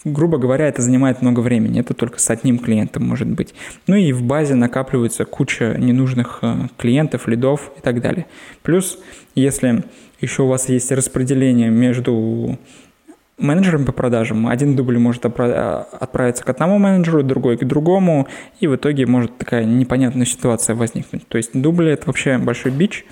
грубо 0.07 0.39
говоря, 0.39 0.69
это 0.69 0.83
занимает 0.83 1.21
много 1.21 1.41
времени. 1.41 1.81
Это 1.81 1.93
только 1.93 2.21
с 2.21 2.31
одним 2.31 2.59
клиентом 2.59 3.07
может 3.07 3.29
быть. 3.29 3.55
Ну 3.87 3.97
и 3.97 4.13
в 4.13 4.23
базе 4.23 4.55
накапливается 4.55 5.25
куча 5.25 5.75
ненужных 5.77 6.39
э, 6.43 6.69
клиентов, 6.79 7.27
лидов 7.27 7.73
и 7.77 7.81
так 7.81 8.01
далее. 8.01 8.27
Плюс, 8.63 8.99
если 9.35 9.85
еще 10.21 10.45
у 10.45 10.47
вас 10.47 10.69
есть 10.69 10.91
распределение 10.93 11.71
между 11.71 12.59
менеджером 13.39 13.85
по 13.85 13.93
продажам. 13.93 14.47
Один 14.47 14.77
дубль 14.77 14.99
может 14.99 15.27
отправиться 15.27 16.43
к 16.43 16.49
одному 16.49 16.79
менеджеру, 16.79 17.23
другой 17.23 17.59
к 17.59 17.65
другому, 17.65 18.29
и 18.61 18.67
в 18.67 18.77
итоге 18.77 19.05
может 19.05 19.37
такая 19.37 19.65
непонятная 19.65 20.25
ситуация 20.25 20.75
возникнуть. 20.75 21.29
То 21.29 21.37
есть 21.37 21.51
дубли– 21.53 21.91
это 21.93 22.07
вообще 22.07 22.39
большой 22.39 22.73
бич, 22.73 23.05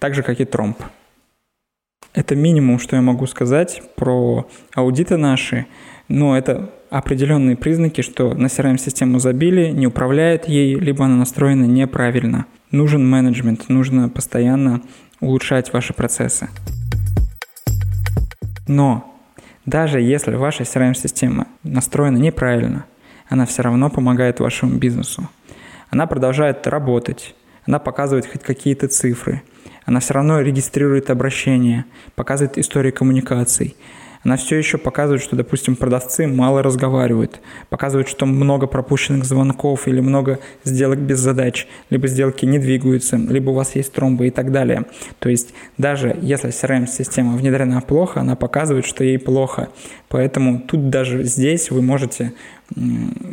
так 0.00 0.14
же, 0.14 0.24
как 0.24 0.40
и 0.40 0.44
тромб. 0.44 0.78
Это 2.14 2.34
минимум, 2.34 2.78
что 2.78 2.96
я 2.96 3.02
могу 3.02 3.26
сказать 3.26 3.82
про 3.96 4.48
аудиты 4.74 5.16
наши, 5.16 5.66
но 6.08 6.36
это 6.36 6.70
определенные 6.90 7.56
признаки, 7.56 8.00
что 8.00 8.34
на 8.34 8.46
CRM-систему 8.46 9.18
забили, 9.18 9.70
не 9.70 9.86
управляет 9.86 10.48
ей, 10.48 10.74
либо 10.74 11.04
она 11.04 11.16
настроена 11.16 11.64
неправильно. 11.64 12.46
Нужен 12.70 13.08
менеджмент, 13.08 13.68
нужно 13.68 14.08
постоянно 14.08 14.82
улучшать 15.20 15.72
ваши 15.72 15.92
процессы. 15.92 16.48
Но 18.66 19.14
даже 19.66 20.00
если 20.00 20.34
ваша 20.34 20.62
CRM-система 20.62 21.46
настроена 21.62 22.16
неправильно, 22.16 22.86
она 23.28 23.44
все 23.44 23.62
равно 23.62 23.90
помогает 23.90 24.40
вашему 24.40 24.78
бизнесу. 24.78 25.28
Она 25.90 26.06
продолжает 26.06 26.66
работать, 26.66 27.34
она 27.66 27.78
показывает 27.78 28.26
хоть 28.26 28.42
какие-то 28.42 28.88
цифры, 28.88 29.42
она 29.88 30.00
все 30.00 30.12
равно 30.12 30.42
регистрирует 30.42 31.08
обращения, 31.08 31.86
показывает 32.14 32.58
истории 32.58 32.90
коммуникаций, 32.90 33.74
она 34.22 34.36
все 34.36 34.56
еще 34.56 34.76
показывает, 34.76 35.22
что, 35.22 35.34
допустим, 35.34 35.76
продавцы 35.76 36.26
мало 36.26 36.62
разговаривают, 36.62 37.40
показывает, 37.70 38.06
что 38.06 38.26
много 38.26 38.66
пропущенных 38.66 39.24
звонков 39.24 39.88
или 39.88 40.00
много 40.00 40.40
сделок 40.62 40.98
без 40.98 41.20
задач, 41.20 41.66
либо 41.88 42.06
сделки 42.06 42.44
не 42.44 42.58
двигаются, 42.58 43.16
либо 43.16 43.48
у 43.48 43.54
вас 43.54 43.76
есть 43.76 43.94
тромбы 43.94 44.26
и 44.26 44.30
так 44.30 44.52
далее. 44.52 44.84
То 45.20 45.30
есть 45.30 45.54
даже 45.78 46.14
если 46.20 46.50
CRM-система 46.50 47.34
внедрена 47.34 47.80
плохо, 47.80 48.20
она 48.20 48.36
показывает, 48.36 48.84
что 48.84 49.04
ей 49.04 49.18
плохо. 49.18 49.68
Поэтому 50.10 50.60
тут 50.60 50.90
даже 50.90 51.24
здесь 51.24 51.70
вы 51.70 51.80
можете 51.80 52.34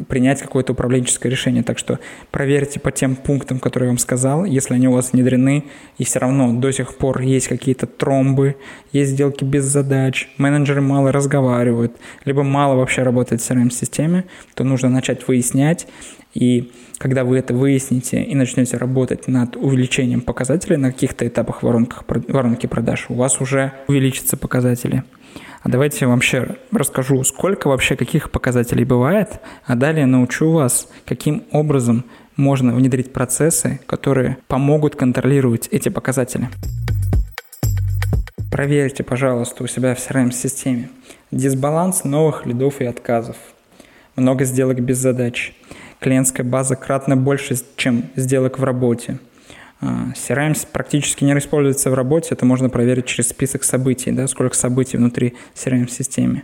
принять 0.08 0.42
какое-то 0.42 0.74
управленческое 0.74 1.32
решение. 1.32 1.64
Так 1.64 1.78
что 1.78 2.00
проверьте 2.32 2.80
по 2.80 2.92
тем 2.92 3.16
пунктам, 3.16 3.60
которые 3.60 3.88
я 3.88 3.92
вам 3.92 3.98
сказал, 3.98 4.46
если 4.46 4.76
они 4.76 4.88
у 4.88 4.94
вас 4.94 5.12
внедрены, 5.12 5.66
и 5.98 6.04
все 6.06 6.20
равно 6.20 6.54
до 6.54 6.72
сих 6.72 6.98
пор 6.98 7.22
есть 7.22 7.48
какие-то 7.48 7.86
тромбы, 7.86 8.56
есть 8.92 9.12
сделки 9.12 9.44
без 9.44 9.66
задач, 9.66 10.30
менеджеры 10.38 10.82
мало 10.82 11.12
разговаривают, 11.12 11.98
либо 12.24 12.44
мало 12.44 12.76
вообще 12.76 13.04
работает 13.04 13.42
в 13.42 13.50
CRM-системе, 13.50 14.26
то 14.54 14.64
нужно 14.64 14.90
начать 14.90 15.28
выяснять, 15.28 15.88
и 16.34 16.72
когда 16.98 17.24
вы 17.24 17.38
это 17.38 17.54
выясните 17.54 18.22
и 18.24 18.36
начнете 18.36 18.78
работать 18.78 19.28
над 19.28 19.56
увеличением 19.58 20.22
показателей 20.22 20.78
на 20.78 20.92
каких-то 20.92 21.28
этапах 21.28 21.64
воронках, 21.64 22.04
воронки 22.08 22.68
продаж, 22.68 23.06
у 23.10 23.16
вас 23.16 23.42
уже 23.42 23.74
увеличатся 23.88 24.38
показатели. 24.38 25.04
А 25.66 25.70
давайте 25.70 25.98
я 26.02 26.08
вам 26.08 26.18
вообще 26.18 26.58
расскажу, 26.72 27.24
сколько 27.24 27.70
вообще 27.70 27.96
каких 27.96 28.30
показателей 28.30 28.86
бывает, 28.86 29.40
а 29.66 29.76
далее 29.76 30.06
научу 30.06 30.52
вас, 30.52 30.88
каким 31.06 31.44
образом 31.52 32.06
можно 32.36 32.72
внедрить 32.72 33.12
процессы, 33.12 33.80
которые 33.88 34.38
помогут 34.48 34.96
контролировать 34.96 35.68
эти 35.72 35.90
показатели. 35.90 36.50
Проверьте, 38.52 39.04
пожалуйста, 39.04 39.64
у 39.64 39.68
себя 39.68 39.96
в 39.96 39.98
CRM-системе 39.98 40.92
дисбаланс 41.32 42.04
новых 42.04 42.46
лидов 42.46 42.80
и 42.80 42.86
отказов. 42.86 43.38
Много 44.16 44.46
сделок 44.46 44.80
без 44.82 45.00
задач. 45.00 45.56
Клиентская 46.00 46.46
база 46.46 46.76
кратно 46.76 47.18
больше, 47.18 47.56
чем 47.76 48.04
сделок 48.16 48.60
в 48.60 48.64
работе– 48.64 49.18
CRM 49.82 50.54
а, 50.54 50.68
практически 50.72 51.24
не 51.24 51.38
используется 51.38 51.90
в 51.90 51.94
работе, 51.94 52.30
это 52.32 52.46
можно 52.46 52.70
проверить 52.70 53.06
через 53.06 53.30
список 53.30 53.64
событий, 53.64 54.12
да, 54.12 54.28
сколько 54.28 54.56
событий 54.56 54.98
внутри 54.98 55.36
CRM-системы. 55.54 56.44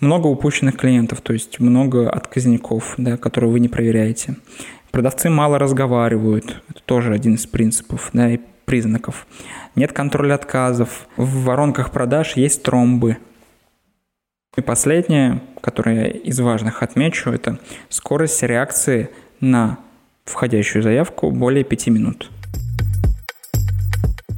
Много 0.00 0.26
упущенных 0.26 0.76
клиентов, 0.76 1.20
то 1.20 1.32
есть 1.32 1.58
много 1.58 2.10
отказников, 2.10 2.94
да, 2.98 3.16
которые 3.16 3.50
вы 3.50 3.60
не 3.60 3.68
проверяете. 3.68 4.36
Продавцы 4.90 5.30
мало 5.30 5.58
разговаривают, 5.58 6.62
это 6.68 6.82
тоже 6.84 7.14
один 7.14 7.34
из 7.34 7.46
принципов 7.46 8.10
да, 8.12 8.30
и 8.30 8.40
признаков. 8.64 9.26
Нет 9.74 9.92
контроля 9.92 10.34
отказов, 10.34 11.06
в 11.16 11.44
воронках 11.44 11.92
продаж 11.92 12.36
есть 12.36 12.62
тромбы. 12.62 13.18
И 14.56 14.62
последнее, 14.62 15.42
которое 15.60 15.96
я 15.96 16.06
из 16.08 16.40
важных 16.40 16.82
отмечу, 16.82 17.30
это 17.30 17.58
скорость 17.88 18.42
реакции 18.42 19.10
на 19.40 19.78
входящую 20.24 20.82
заявку 20.82 21.30
более 21.30 21.62
5 21.62 21.88
минут. 21.88 22.30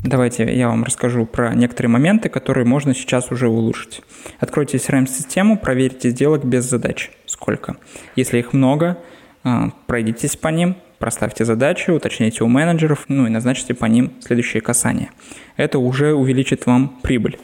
Давайте 0.04 0.44
я 0.54 0.68
вам 0.68 0.84
расскажу 0.84 1.26
про 1.26 1.54
некоторые 1.54 1.90
моменты, 1.90 2.28
которые 2.28 2.64
можно 2.64 2.94
сейчас 2.94 3.30
уже 3.30 3.48
улучшить. 3.48 4.02
Откройте 4.38 4.78
CRM-систему, 4.78 5.58
проверьте 5.58 6.10
сделок 6.10 6.44
без 6.44 6.64
задач. 6.64 7.10
Сколько? 7.26 7.76
Если 8.16 8.38
их 8.38 8.52
много, 8.52 8.98
а, 9.44 9.70
пройдитесь 9.86 10.36
по 10.36 10.48
ним, 10.48 10.76
проставьте 10.98 11.44
задачи, 11.44 11.90
уточните 11.90 12.44
у 12.44 12.48
менеджеров, 12.48 13.04
ну 13.08 13.26
и 13.26 13.30
назначьте 13.30 13.74
по 13.74 13.86
ним 13.86 14.12
следующие 14.20 14.60
касания. 14.60 15.10
Это 15.56 15.78
уже 15.78 16.14
увеличит 16.14 16.66
вам 16.66 17.00
прибыль 17.02 17.38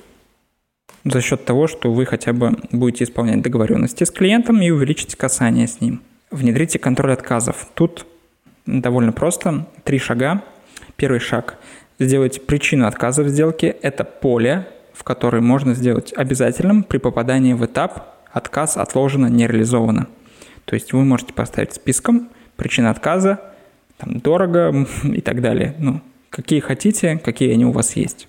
за 1.04 1.20
счет 1.20 1.44
того, 1.44 1.66
что 1.66 1.92
вы 1.92 2.06
хотя 2.06 2.32
бы 2.32 2.56
будете 2.72 3.04
исполнять 3.04 3.42
договоренности 3.42 4.04
с 4.04 4.10
клиентом 4.10 4.62
и 4.62 4.70
увеличите 4.70 5.16
касание 5.16 5.66
с 5.66 5.80
ним. 5.80 6.02
Внедрите 6.30 6.78
контроль 6.78 7.12
отказов. 7.12 7.68
Тут 7.74 8.06
довольно 8.66 9.12
просто. 9.12 9.66
Три 9.84 9.98
шага. 9.98 10.42
Первый 10.96 11.20
шаг 11.20 11.58
сделать 11.98 12.46
причину 12.46 12.86
отказа 12.86 13.22
в 13.22 13.28
сделке– 13.28 13.76
это 13.82 14.04
поле, 14.04 14.66
в 14.92 15.04
которое 15.04 15.40
можно 15.40 15.74
сделать 15.74 16.12
обязательным 16.16 16.82
при 16.82 16.98
попадании 16.98 17.52
в 17.52 17.64
этап 17.64 18.14
«отказ 18.32 18.76
отложено, 18.76 19.26
не 19.26 19.46
реализовано». 19.46 20.08
То 20.64 20.74
есть 20.74 20.92
вы 20.92 21.04
можете 21.04 21.32
поставить 21.32 21.74
списком 21.74 22.30
причина 22.56 22.90
отказа, 22.90 23.40
там, 23.98 24.20
дорого 24.20 24.86
и 25.04 25.20
так 25.20 25.40
далее. 25.40 25.74
Ну, 25.78 26.00
какие 26.30 26.60
хотите, 26.60 27.18
какие 27.18 27.52
они 27.52 27.64
у 27.64 27.72
вас 27.72 27.96
есть. 27.96 28.28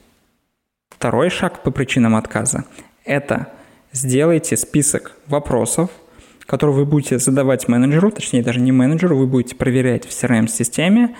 Второй 0.89 1.29
шаг 1.29 1.63
по 1.63 1.71
причинам 1.71 2.15
отказа– 2.15 2.65
это 3.05 3.47
сделайте 3.91 4.57
список 4.57 5.13
вопросов, 5.27 5.89
которые 6.45 6.75
вы 6.75 6.85
будете 6.85 7.17
задавать 7.17 7.67
менеджеру, 7.67 8.11
точнее 8.11 8.43
даже 8.43 8.59
не 8.59 8.71
менеджеру, 8.71 9.17
вы 9.17 9.25
будете 9.25 9.55
проверять 9.55 10.05
в 10.05 10.09
CRM-системе 10.09 11.15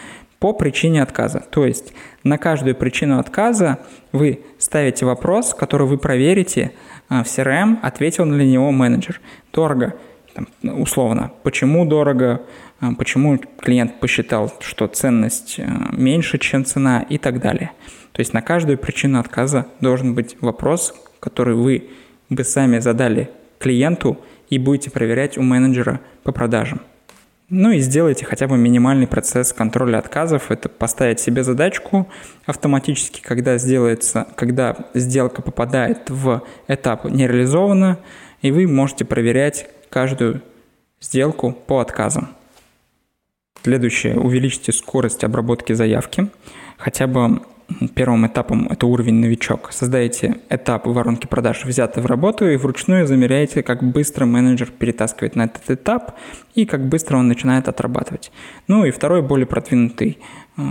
по 0.46 0.54
причине 0.54 1.02
отказа. 1.02 1.44
То 1.50 1.66
есть 1.66 1.92
на 2.24 2.38
каждую 2.38 2.76
причину 2.76 3.18
отказа 3.18 3.80
вы 4.12 4.42
ставите 4.60 5.04
вопрос, 5.04 5.56
который 5.56 5.88
вы 5.88 5.98
проверите 5.98 6.72
а, 7.10 7.24
в 7.24 7.26
CRM, 7.26 7.80
ответил 7.82 8.26
ли 8.26 8.46
на 8.46 8.52
него 8.52 8.72
менеджер. 8.72 9.22
Дорого, 9.52 9.96
там, 10.36 10.48
условно, 10.62 11.32
почему 11.42 11.84
дорого, 11.84 12.44
а, 12.80 12.94
почему 12.94 13.40
клиент 13.60 14.00
посчитал, 14.00 14.54
что 14.60 14.86
ценность 14.86 15.60
а, 15.60 15.90
меньше, 15.94 16.38
чем 16.38 16.64
цена 16.64 17.04
и 17.10 17.18
так 17.18 17.42
далее. 17.42 17.72
То 18.12 18.20
есть 18.20 18.32
на 18.32 18.44
каждую 18.44 18.78
причину 18.78 19.20
отказа 19.20 19.66
должен 19.82 20.14
быть 20.14 20.38
вопрос, 20.42 20.94
который 21.20 21.56
вы 21.56 21.90
бы 22.30 22.44
сами 22.44 22.78
задали 22.78 23.32
клиенту 23.58 24.20
и 24.52 24.60
будете 24.60 24.92
проверять 24.92 25.40
у 25.40 25.42
менеджера 25.42 26.02
по 26.22 26.32
продажам. 26.32 26.82
Ну 27.50 27.72
и 27.72 27.80
сделайте 27.80 28.26
хотя 28.26 28.48
бы 28.48 28.58
минимальный 28.58 29.06
процесс 29.06 29.54
контроля 29.54 30.00
отказов. 30.00 30.50
Это 30.50 30.68
поставить 30.68 31.20
себе 31.20 31.44
задачку 31.44 32.08
автоматически, 32.46 33.22
когда 33.22 33.58
сделается, 33.60 34.28
когда 34.36 34.76
сделка 34.96 35.44
попадает 35.44 36.10
в 36.10 36.44
этап 36.68 37.06
не 37.06 37.28
реализована, 37.28 38.00
и 38.42 38.52
вы 38.52 38.68
можете 38.68 39.06
проверять 39.06 39.68
каждую 39.90 40.42
сделку 41.00 41.52
по 41.52 41.80
отказам. 41.80 42.30
Следующее. 43.64 44.20
Увеличьте 44.20 44.72
скорость 44.72 45.24
обработки 45.24 45.74
заявки. 45.74 46.30
Хотя 46.78 47.08
бы 47.08 47.42
первым 47.96 48.28
этапом 48.28 48.68
это 48.70 48.86
уровень 48.86 49.16
новичок. 49.16 49.72
Создаете 49.72 50.38
этап 50.50 50.86
воронки 50.86 51.28
продаж, 51.28 51.66
взятый 51.66 52.04
в 52.04 52.06
работу, 52.06 52.48
и 52.48 52.58
вручную 52.58 53.08
замеряете, 53.08 53.64
как 53.64 53.84
быстро 53.84 54.26
менеджер 54.26 54.72
перетаскивает 54.72 55.36
на 55.36 55.46
этот 55.46 55.70
этап 55.70 56.16
и 56.54 56.66
как 56.66 56.88
быстро 56.88 57.18
он 57.18 57.28
начинает 57.28 57.68
отрабатывать. 57.68 58.32
Ну 58.68 58.86
и 58.86 58.92
второй, 58.92 59.22
более 59.22 59.48
продвинутый 59.48 60.20
э, 60.58 60.62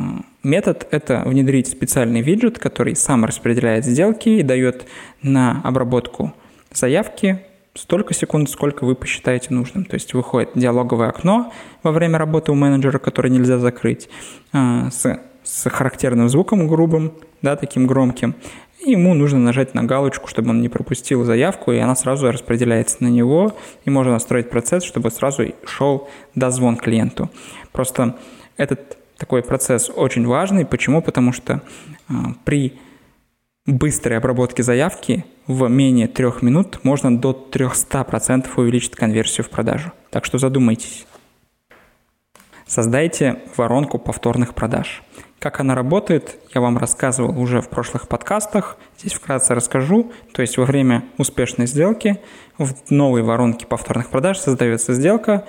метод– 0.43 0.87
это 0.91 1.23
внедрить 1.27 1.69
специальный 1.69 2.21
виджет, 2.21 2.59
который 2.59 2.97
сам 2.97 3.25
распределяет 3.25 3.85
сделки 3.85 4.29
и 4.29 4.43
дает 4.43 4.87
на 5.23 5.61
обработку 5.65 6.33
заявки 6.73 7.41
столько 7.75 8.15
секунд, 8.15 8.49
сколько 8.49 8.85
вы 8.85 8.95
посчитаете 8.95 9.53
нужным. 9.53 9.85
То 9.85 9.95
есть 9.95 10.15
выходит 10.15 10.51
диалоговое 10.55 11.09
окно 11.09 11.53
во 11.83 11.91
время 11.91 12.19
работы 12.19 12.53
у 12.53 12.55
менеджера, 12.55 12.99
которое 12.99 13.31
нельзя 13.31 13.59
закрыть, 13.59 14.09
э, 14.53 14.89
с 14.91 15.21
с 15.45 15.71
характерным 15.71 16.29
звуком 16.29 16.67
грубым, 16.67 17.13
да, 17.43 17.55
таким 17.55 17.87
громким. 17.87 18.35
И 18.85 18.91
ему 18.91 19.15
нужно 19.15 19.39
нажать 19.39 19.75
на 19.75 19.85
галочку, 19.85 20.29
чтобы 20.29 20.51
он 20.51 20.61
не 20.61 20.69
пропустил 20.69 21.25
заявку, 21.25 21.73
и 21.73 21.79
она 21.79 21.95
сразу 21.95 22.31
распределяется 22.31 22.97
на 23.01 23.09
него, 23.09 23.57
и 23.85 23.91
можно 23.91 24.13
настроить 24.13 24.51
процесс, 24.51 24.83
чтобы 24.83 25.11
сразу 25.11 25.55
шел 25.65 26.09
дозвон 26.35 26.77
клиенту. 26.77 27.31
Просто 27.73 28.17
этот 28.57 28.99
такой 29.17 29.43
процесс 29.43 29.91
очень 29.95 30.27
важный. 30.27 30.67
Почему? 30.67 31.01
Потому 31.01 31.33
что 31.33 31.63
э, 32.09 32.13
при 32.45 32.79
быстрой 33.67 34.19
обработке 34.19 34.63
заявки 34.63 35.25
в 35.47 35.69
менее 35.69 36.09
трех 36.09 36.43
минут 36.43 36.81
можно 36.85 37.17
до 37.17 37.49
300% 37.51 38.47
увеличить 38.57 38.97
конверсию 38.97 39.45
в 39.45 39.51
продажу. 39.51 39.93
Так 40.11 40.25
что 40.25 40.39
задумайтесь. 40.39 41.07
Создайте 42.67 43.41
воронку 43.57 43.99
повторных 43.99 44.55
продаж. 44.55 45.03
Как 45.45 45.61
она 45.61 45.75
работает, 45.75 46.39
я 46.55 46.63
вам 46.63 46.79
рассказывал 46.79 47.39
уже 47.39 47.61
в 47.61 47.69
прошлых 47.69 48.09
подкастах. 48.09 48.79
Здесь 48.99 49.13
вкратце 49.13 49.55
расскажу. 49.55 50.11
То 50.33 50.41
есть 50.41 50.57
во 50.57 50.65
время 50.65 51.05
успешной 51.19 51.67
сделки 51.67 52.19
в 52.57 52.73
новой 52.89 53.21
воронке 53.23 53.67
повторных 53.67 54.09
продаж 54.09 54.39
создается 54.39 54.95
сделка 54.95 55.45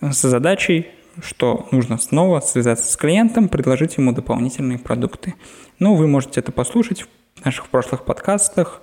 с 0.00 0.26
задачей, 0.26 0.88
что 1.22 1.68
нужно 1.72 1.98
снова 1.98 2.40
связаться 2.40 2.90
с 2.90 2.96
клиентом, 2.96 3.50
предложить 3.50 3.98
ему 3.98 4.12
дополнительные 4.12 4.78
продукты. 4.78 5.34
Ну, 5.78 5.94
вы 5.94 6.06
можете 6.06 6.40
это 6.40 6.50
послушать 6.50 7.04
в 7.34 7.44
наших 7.44 7.68
прошлых 7.68 8.06
подкастах 8.06 8.80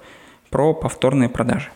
про 0.52 0.76
повторные 0.76 1.30
продажи 1.30 1.72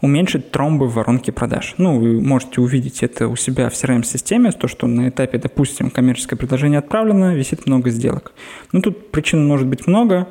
уменьшить 0.00 0.50
тромбы 0.50 0.86
в 0.86 0.94
воронке 0.94 1.32
продаж. 1.32 1.74
Ну, 1.78 1.98
вы 1.98 2.20
можете 2.20 2.60
увидеть 2.60 3.02
это 3.02 3.28
у 3.28 3.36
себя 3.36 3.68
в 3.68 3.72
CRM-системе, 3.72 4.52
то, 4.52 4.68
что 4.68 4.86
на 4.86 5.08
этапе, 5.08 5.38
допустим, 5.38 5.90
коммерческое 5.90 6.38
предложение 6.38 6.78
отправлено, 6.78 7.34
висит 7.34 7.66
много 7.66 7.90
сделок. 7.90 8.32
Ну, 8.72 8.80
тут 8.80 9.10
причин 9.10 9.46
может 9.46 9.66
быть 9.66 9.86
много, 9.86 10.28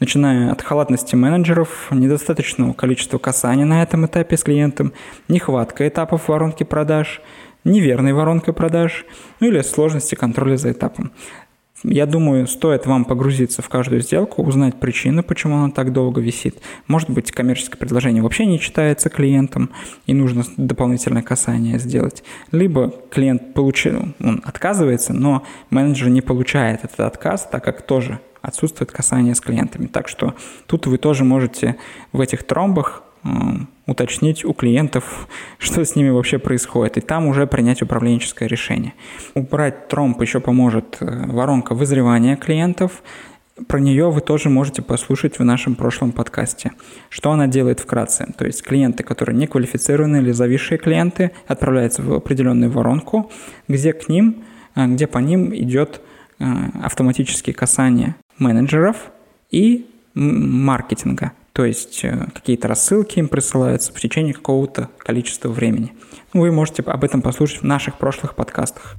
начиная 0.00 0.50
от 0.50 0.62
халатности 0.62 1.14
менеджеров, 1.14 1.88
недостаточного 1.90 2.72
количества 2.72 3.18
касаний 3.18 3.64
на 3.64 3.82
этом 3.82 4.06
этапе 4.06 4.36
с 4.36 4.42
клиентом, 4.42 4.92
нехватка 5.28 5.86
этапов 5.86 6.28
воронки 6.28 6.64
продаж, 6.64 7.20
неверной 7.64 8.12
воронкой 8.12 8.52
продаж, 8.52 9.06
ну 9.40 9.48
или 9.48 9.60
сложности 9.62 10.14
контроля 10.14 10.56
за 10.56 10.72
этапом. 10.72 11.12
Я 11.86 12.06
думаю, 12.06 12.46
стоит 12.46 12.86
вам 12.86 13.04
погрузиться 13.04 13.60
в 13.60 13.68
каждую 13.68 14.00
сделку, 14.00 14.42
узнать 14.42 14.80
причины, 14.80 15.22
почему 15.22 15.56
она 15.56 15.70
так 15.70 15.92
долго 15.92 16.18
висит. 16.18 16.56
Может 16.88 17.10
быть, 17.10 17.30
коммерческое 17.30 17.78
предложение 17.78 18.22
вообще 18.22 18.46
не 18.46 18.58
читается 18.58 19.10
клиентом, 19.10 19.68
и 20.06 20.14
нужно 20.14 20.44
дополнительное 20.56 21.20
касание 21.20 21.78
сделать. 21.78 22.24
Либо 22.52 22.92
клиент 23.10 23.52
получил, 23.52 24.14
он 24.18 24.40
отказывается, 24.44 25.12
но 25.12 25.44
менеджер 25.68 26.08
не 26.08 26.22
получает 26.22 26.84
этот 26.84 27.00
отказ, 27.00 27.46
так 27.52 27.62
как 27.62 27.82
тоже 27.82 28.18
отсутствует 28.40 28.90
касание 28.90 29.34
с 29.34 29.40
клиентами. 29.42 29.86
Так 29.86 30.08
что 30.08 30.34
тут 30.66 30.86
вы 30.86 30.96
тоже 30.96 31.24
можете 31.24 31.76
в 32.12 32.20
этих 32.20 32.44
тромбах 32.44 33.03
уточнить 33.86 34.44
у 34.44 34.52
клиентов, 34.52 35.28
что 35.58 35.84
с 35.84 35.96
ними 35.96 36.10
вообще 36.10 36.38
происходит, 36.38 36.96
и 36.96 37.00
там 37.00 37.26
уже 37.26 37.46
принять 37.46 37.82
управленческое 37.82 38.48
решение. 38.48 38.94
Убрать 39.34 39.88
тромб 39.88 40.20
еще 40.20 40.40
поможет 40.40 40.98
э, 41.00 41.26
воронка 41.26 41.74
вызревания 41.74 42.36
клиентов. 42.36 43.02
Про 43.68 43.78
нее 43.78 44.10
вы 44.10 44.20
тоже 44.20 44.50
можете 44.50 44.82
послушать 44.82 45.38
в 45.38 45.44
нашем 45.44 45.76
прошлом 45.76 46.10
подкасте. 46.10 46.72
Что 47.08 47.30
она 47.30 47.46
делает 47.46 47.78
вкратце? 47.78 48.26
То 48.36 48.44
есть 48.44 48.64
клиенты, 48.64 49.04
которые 49.04 49.36
не 49.36 49.46
квалифицированы 49.46 50.16
или 50.16 50.32
зависшие 50.32 50.76
клиенты, 50.76 51.30
отправляются 51.46 52.02
в 52.02 52.12
определенную 52.14 52.70
воронку, 52.72 53.30
где 53.68 53.92
к 53.92 54.08
ним, 54.08 54.42
э, 54.74 54.86
где 54.86 55.06
по 55.06 55.18
ним 55.18 55.54
идет 55.54 56.00
э, 56.38 56.44
автоматические 56.82 57.54
касания 57.54 58.16
менеджеров 58.38 58.96
и 59.50 59.86
маркетинга. 60.14 61.32
То 61.54 61.64
есть 61.64 62.04
э, 62.04 62.26
какие-то 62.34 62.66
рассылки 62.66 63.20
им 63.20 63.28
присылаются 63.28 63.92
в 63.92 64.00
течение 64.00 64.34
какого-то 64.34 64.90
количества 64.98 65.48
времени. 65.50 65.92
Вы 66.32 66.50
можете 66.50 66.82
об 66.82 67.04
этом 67.04 67.22
послушать 67.22 67.60
в 67.60 67.62
наших 67.62 67.96
прошлых 67.96 68.34
подкастах. 68.34 68.96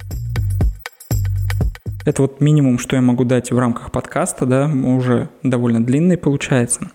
Это 2.06 2.22
вот 2.22 2.40
минимум, 2.40 2.78
что 2.78 2.96
я 2.96 3.02
могу 3.02 3.24
дать 3.24 3.52
в 3.52 3.58
рамках 3.58 3.92
подкаста, 3.92 4.46
да, 4.46 4.68
уже 4.68 5.28
довольно 5.42 5.84
длинный 5.84 6.16
получается. 6.16 6.90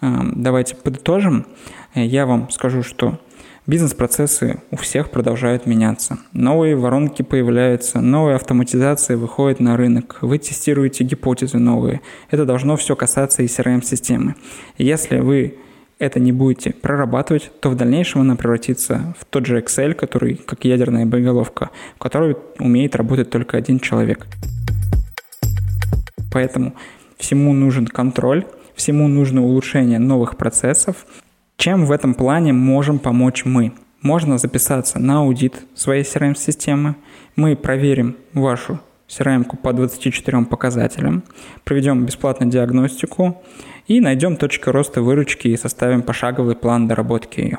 Эм, 0.00 0.42
давайте 0.42 0.76
подытожим. 0.76 1.46
Я 1.94 2.24
вам 2.24 2.48
скажу, 2.48 2.82
что 2.82 3.20
Бизнес-процессы 3.64 4.60
у 4.72 4.76
всех 4.76 5.10
продолжают 5.10 5.66
меняться. 5.66 6.18
Новые 6.32 6.74
воронки 6.74 7.22
появляются, 7.22 8.00
новые 8.00 8.34
автоматизации 8.34 9.14
выходят 9.14 9.60
на 9.60 9.76
рынок. 9.76 10.18
Вы 10.20 10.38
тестируете 10.38 11.04
гипотезы 11.04 11.58
новые. 11.58 12.00
Это 12.32 12.44
должно 12.44 12.76
все 12.76 12.96
касаться 12.96 13.44
и 13.44 13.46
CRM-системы. 13.46 14.34
Если 14.78 15.20
вы 15.20 15.58
это 16.00 16.18
не 16.18 16.32
будете 16.32 16.72
прорабатывать, 16.72 17.52
то 17.60 17.70
в 17.70 17.76
дальнейшем 17.76 18.22
она 18.22 18.34
превратится 18.34 19.14
в 19.20 19.24
тот 19.26 19.46
же 19.46 19.60
Excel, 19.60 19.94
который 19.94 20.34
как 20.34 20.64
ядерная 20.64 21.06
боеголовка, 21.06 21.70
в 21.94 21.98
которой 22.00 22.36
умеет 22.58 22.96
работать 22.96 23.30
только 23.30 23.58
один 23.58 23.78
человек. 23.78 24.26
Поэтому 26.32 26.74
всему 27.16 27.52
нужен 27.52 27.86
контроль, 27.86 28.44
всему 28.74 29.06
нужно 29.06 29.44
улучшение 29.44 30.00
новых 30.00 30.36
процессов, 30.36 31.06
чем 31.62 31.86
в 31.86 31.92
этом 31.92 32.14
плане 32.14 32.52
можем 32.52 32.98
помочь 32.98 33.44
мы? 33.44 33.72
Можно 34.00 34.36
записаться 34.36 34.98
на 34.98 35.20
аудит 35.20 35.64
своей 35.76 36.02
CRM-системы. 36.02 36.96
Мы 37.36 37.54
проверим 37.54 38.16
вашу 38.32 38.80
CRM 39.08 39.44
по 39.58 39.72
24 39.72 40.46
показателям, 40.46 41.22
проведем 41.62 42.04
бесплатную 42.04 42.50
диагностику 42.50 43.40
и 43.86 44.00
найдем 44.00 44.36
точки 44.38 44.70
роста 44.70 45.02
выручки 45.02 45.46
и 45.46 45.56
составим 45.56 46.02
пошаговый 46.02 46.56
план 46.56 46.88
доработки 46.88 47.38
ее. 47.38 47.58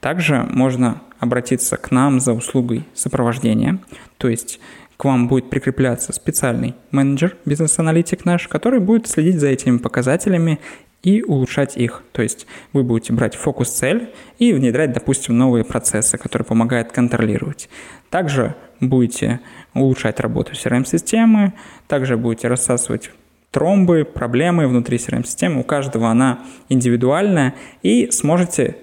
Также 0.00 0.44
можно 0.50 1.00
обратиться 1.20 1.76
к 1.76 1.92
нам 1.92 2.18
за 2.18 2.32
услугой 2.32 2.84
сопровождения, 2.92 3.78
то 4.18 4.28
есть 4.28 4.58
к 4.96 5.04
вам 5.04 5.28
будет 5.28 5.48
прикрепляться 5.48 6.12
специальный 6.12 6.74
менеджер, 6.90 7.36
бизнес-аналитик 7.44 8.24
наш, 8.24 8.48
который 8.48 8.80
будет 8.80 9.06
следить 9.06 9.38
за 9.38 9.46
этими 9.46 9.78
показателями 9.78 10.58
и 11.04 11.22
улучшать 11.22 11.76
их. 11.76 12.02
То 12.12 12.22
есть 12.22 12.46
вы 12.72 12.82
будете 12.82 13.12
брать 13.12 13.36
фокус-цель 13.36 14.12
и 14.38 14.52
внедрять, 14.52 14.92
допустим, 14.92 15.36
новые 15.38 15.64
процессы, 15.64 16.18
которые 16.18 16.46
помогают 16.46 16.90
контролировать. 16.90 17.68
Также 18.10 18.56
будете 18.80 19.40
улучшать 19.74 20.18
работу 20.20 20.52
CRM-системы, 20.52 21.52
также 21.86 22.16
будете 22.16 22.48
рассасывать 22.48 23.10
тромбы, 23.50 24.04
проблемы 24.04 24.66
внутри 24.66 24.96
CRM-системы. 24.96 25.60
У 25.60 25.64
каждого 25.64 26.08
она 26.08 26.40
индивидуальная, 26.68 27.54
и 27.82 28.10
сможете 28.10 28.76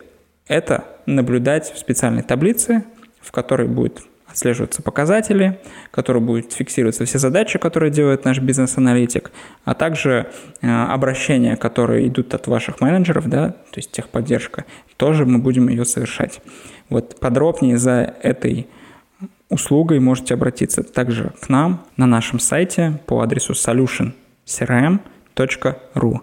это 0.47 0.85
наблюдать 1.05 1.73
в 1.73 1.77
специальной 1.77 2.23
таблице, 2.23 2.83
в 3.19 3.31
которой 3.31 3.67
будет 3.67 4.01
отслеживаются 4.31 4.81
показатели, 4.81 5.59
которые 5.91 6.23
будут 6.23 6.53
фиксироваться 6.53 7.05
все 7.05 7.19
задачи, 7.19 7.59
которые 7.59 7.91
делает 7.91 8.25
наш 8.25 8.39
бизнес-аналитик, 8.39 9.31
а 9.65 9.73
также 9.73 10.27
э, 10.61 10.69
обращения, 10.69 11.55
которые 11.55 12.07
идут 12.07 12.33
от 12.33 12.47
ваших 12.47 12.81
менеджеров, 12.81 13.29
да, 13.29 13.49
то 13.49 13.77
есть 13.77 13.91
техподдержка, 13.91 14.65
тоже 14.97 15.25
мы 15.25 15.37
будем 15.37 15.69
ее 15.69 15.85
совершать. 15.85 16.41
Вот 16.89 17.19
подробнее 17.19 17.77
за 17.77 18.15
этой 18.21 18.67
услугой 19.49 19.99
можете 19.99 20.33
обратиться 20.33 20.83
также 20.83 21.33
к 21.41 21.49
нам 21.49 21.85
на 21.97 22.07
нашем 22.07 22.39
сайте 22.39 22.99
по 23.05 23.21
адресу 23.21 23.53
solutioncrm.ru. 23.53 26.21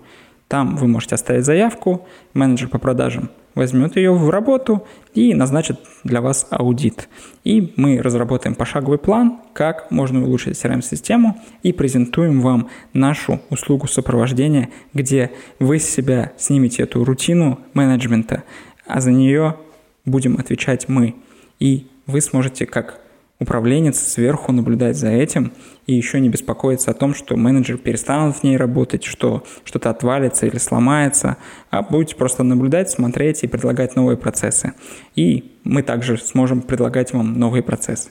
Там 0.48 0.76
вы 0.76 0.88
можете 0.88 1.14
оставить 1.14 1.44
заявку, 1.44 2.08
менеджер 2.32 2.68
по 2.68 2.78
продажам 2.78 3.30
возьмет 3.58 3.96
ее 3.96 4.12
в 4.12 4.30
работу 4.30 4.86
и 5.14 5.34
назначит 5.34 5.80
для 6.04 6.20
вас 6.20 6.46
аудит. 6.50 7.08
И 7.44 7.74
мы 7.76 8.00
разработаем 8.00 8.54
пошаговый 8.54 8.98
план, 8.98 9.40
как 9.52 9.90
можно 9.90 10.22
улучшить 10.24 10.56
CRM-систему 10.56 11.36
и 11.64 11.72
презентуем 11.72 12.40
вам 12.40 12.70
нашу 12.92 13.40
услугу 13.50 13.88
сопровождения, 13.88 14.70
где 14.94 15.32
вы 15.58 15.80
с 15.80 15.90
себя 15.90 16.32
снимете 16.38 16.84
эту 16.84 17.04
рутину 17.04 17.58
менеджмента, 17.74 18.44
а 18.86 19.00
за 19.00 19.10
нее 19.10 19.56
будем 20.04 20.36
отвечать 20.36 20.88
мы. 20.88 21.16
И 21.58 21.88
вы 22.06 22.20
сможете 22.20 22.64
как 22.64 23.00
управленец 23.40 23.98
сверху 24.00 24.52
наблюдать 24.52 24.96
за 24.96 25.08
этим 25.08 25.52
и 25.86 25.94
еще 25.94 26.20
не 26.20 26.28
беспокоиться 26.28 26.90
о 26.90 26.94
том, 26.94 27.14
что 27.14 27.36
менеджер 27.36 27.78
перестанет 27.78 28.36
в 28.36 28.42
ней 28.42 28.56
работать, 28.56 29.04
что 29.04 29.44
что-то 29.64 29.90
отвалится 29.90 30.46
или 30.46 30.58
сломается, 30.58 31.36
а 31.70 31.82
будете 31.82 32.16
просто 32.16 32.42
наблюдать, 32.42 32.90
смотреть 32.90 33.44
и 33.44 33.46
предлагать 33.46 33.96
новые 33.96 34.16
процессы. 34.16 34.72
И 35.14 35.52
мы 35.64 35.82
также 35.82 36.18
сможем 36.18 36.62
предлагать 36.62 37.12
вам 37.12 37.38
новые 37.38 37.62
процессы. 37.62 38.10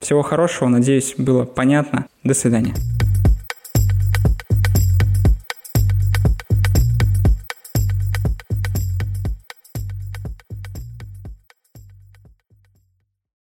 Всего 0.00 0.22
хорошего, 0.22 0.68
надеюсь, 0.68 1.14
было 1.16 1.44
понятно. 1.44 2.06
До 2.22 2.34
свидания. 2.34 2.74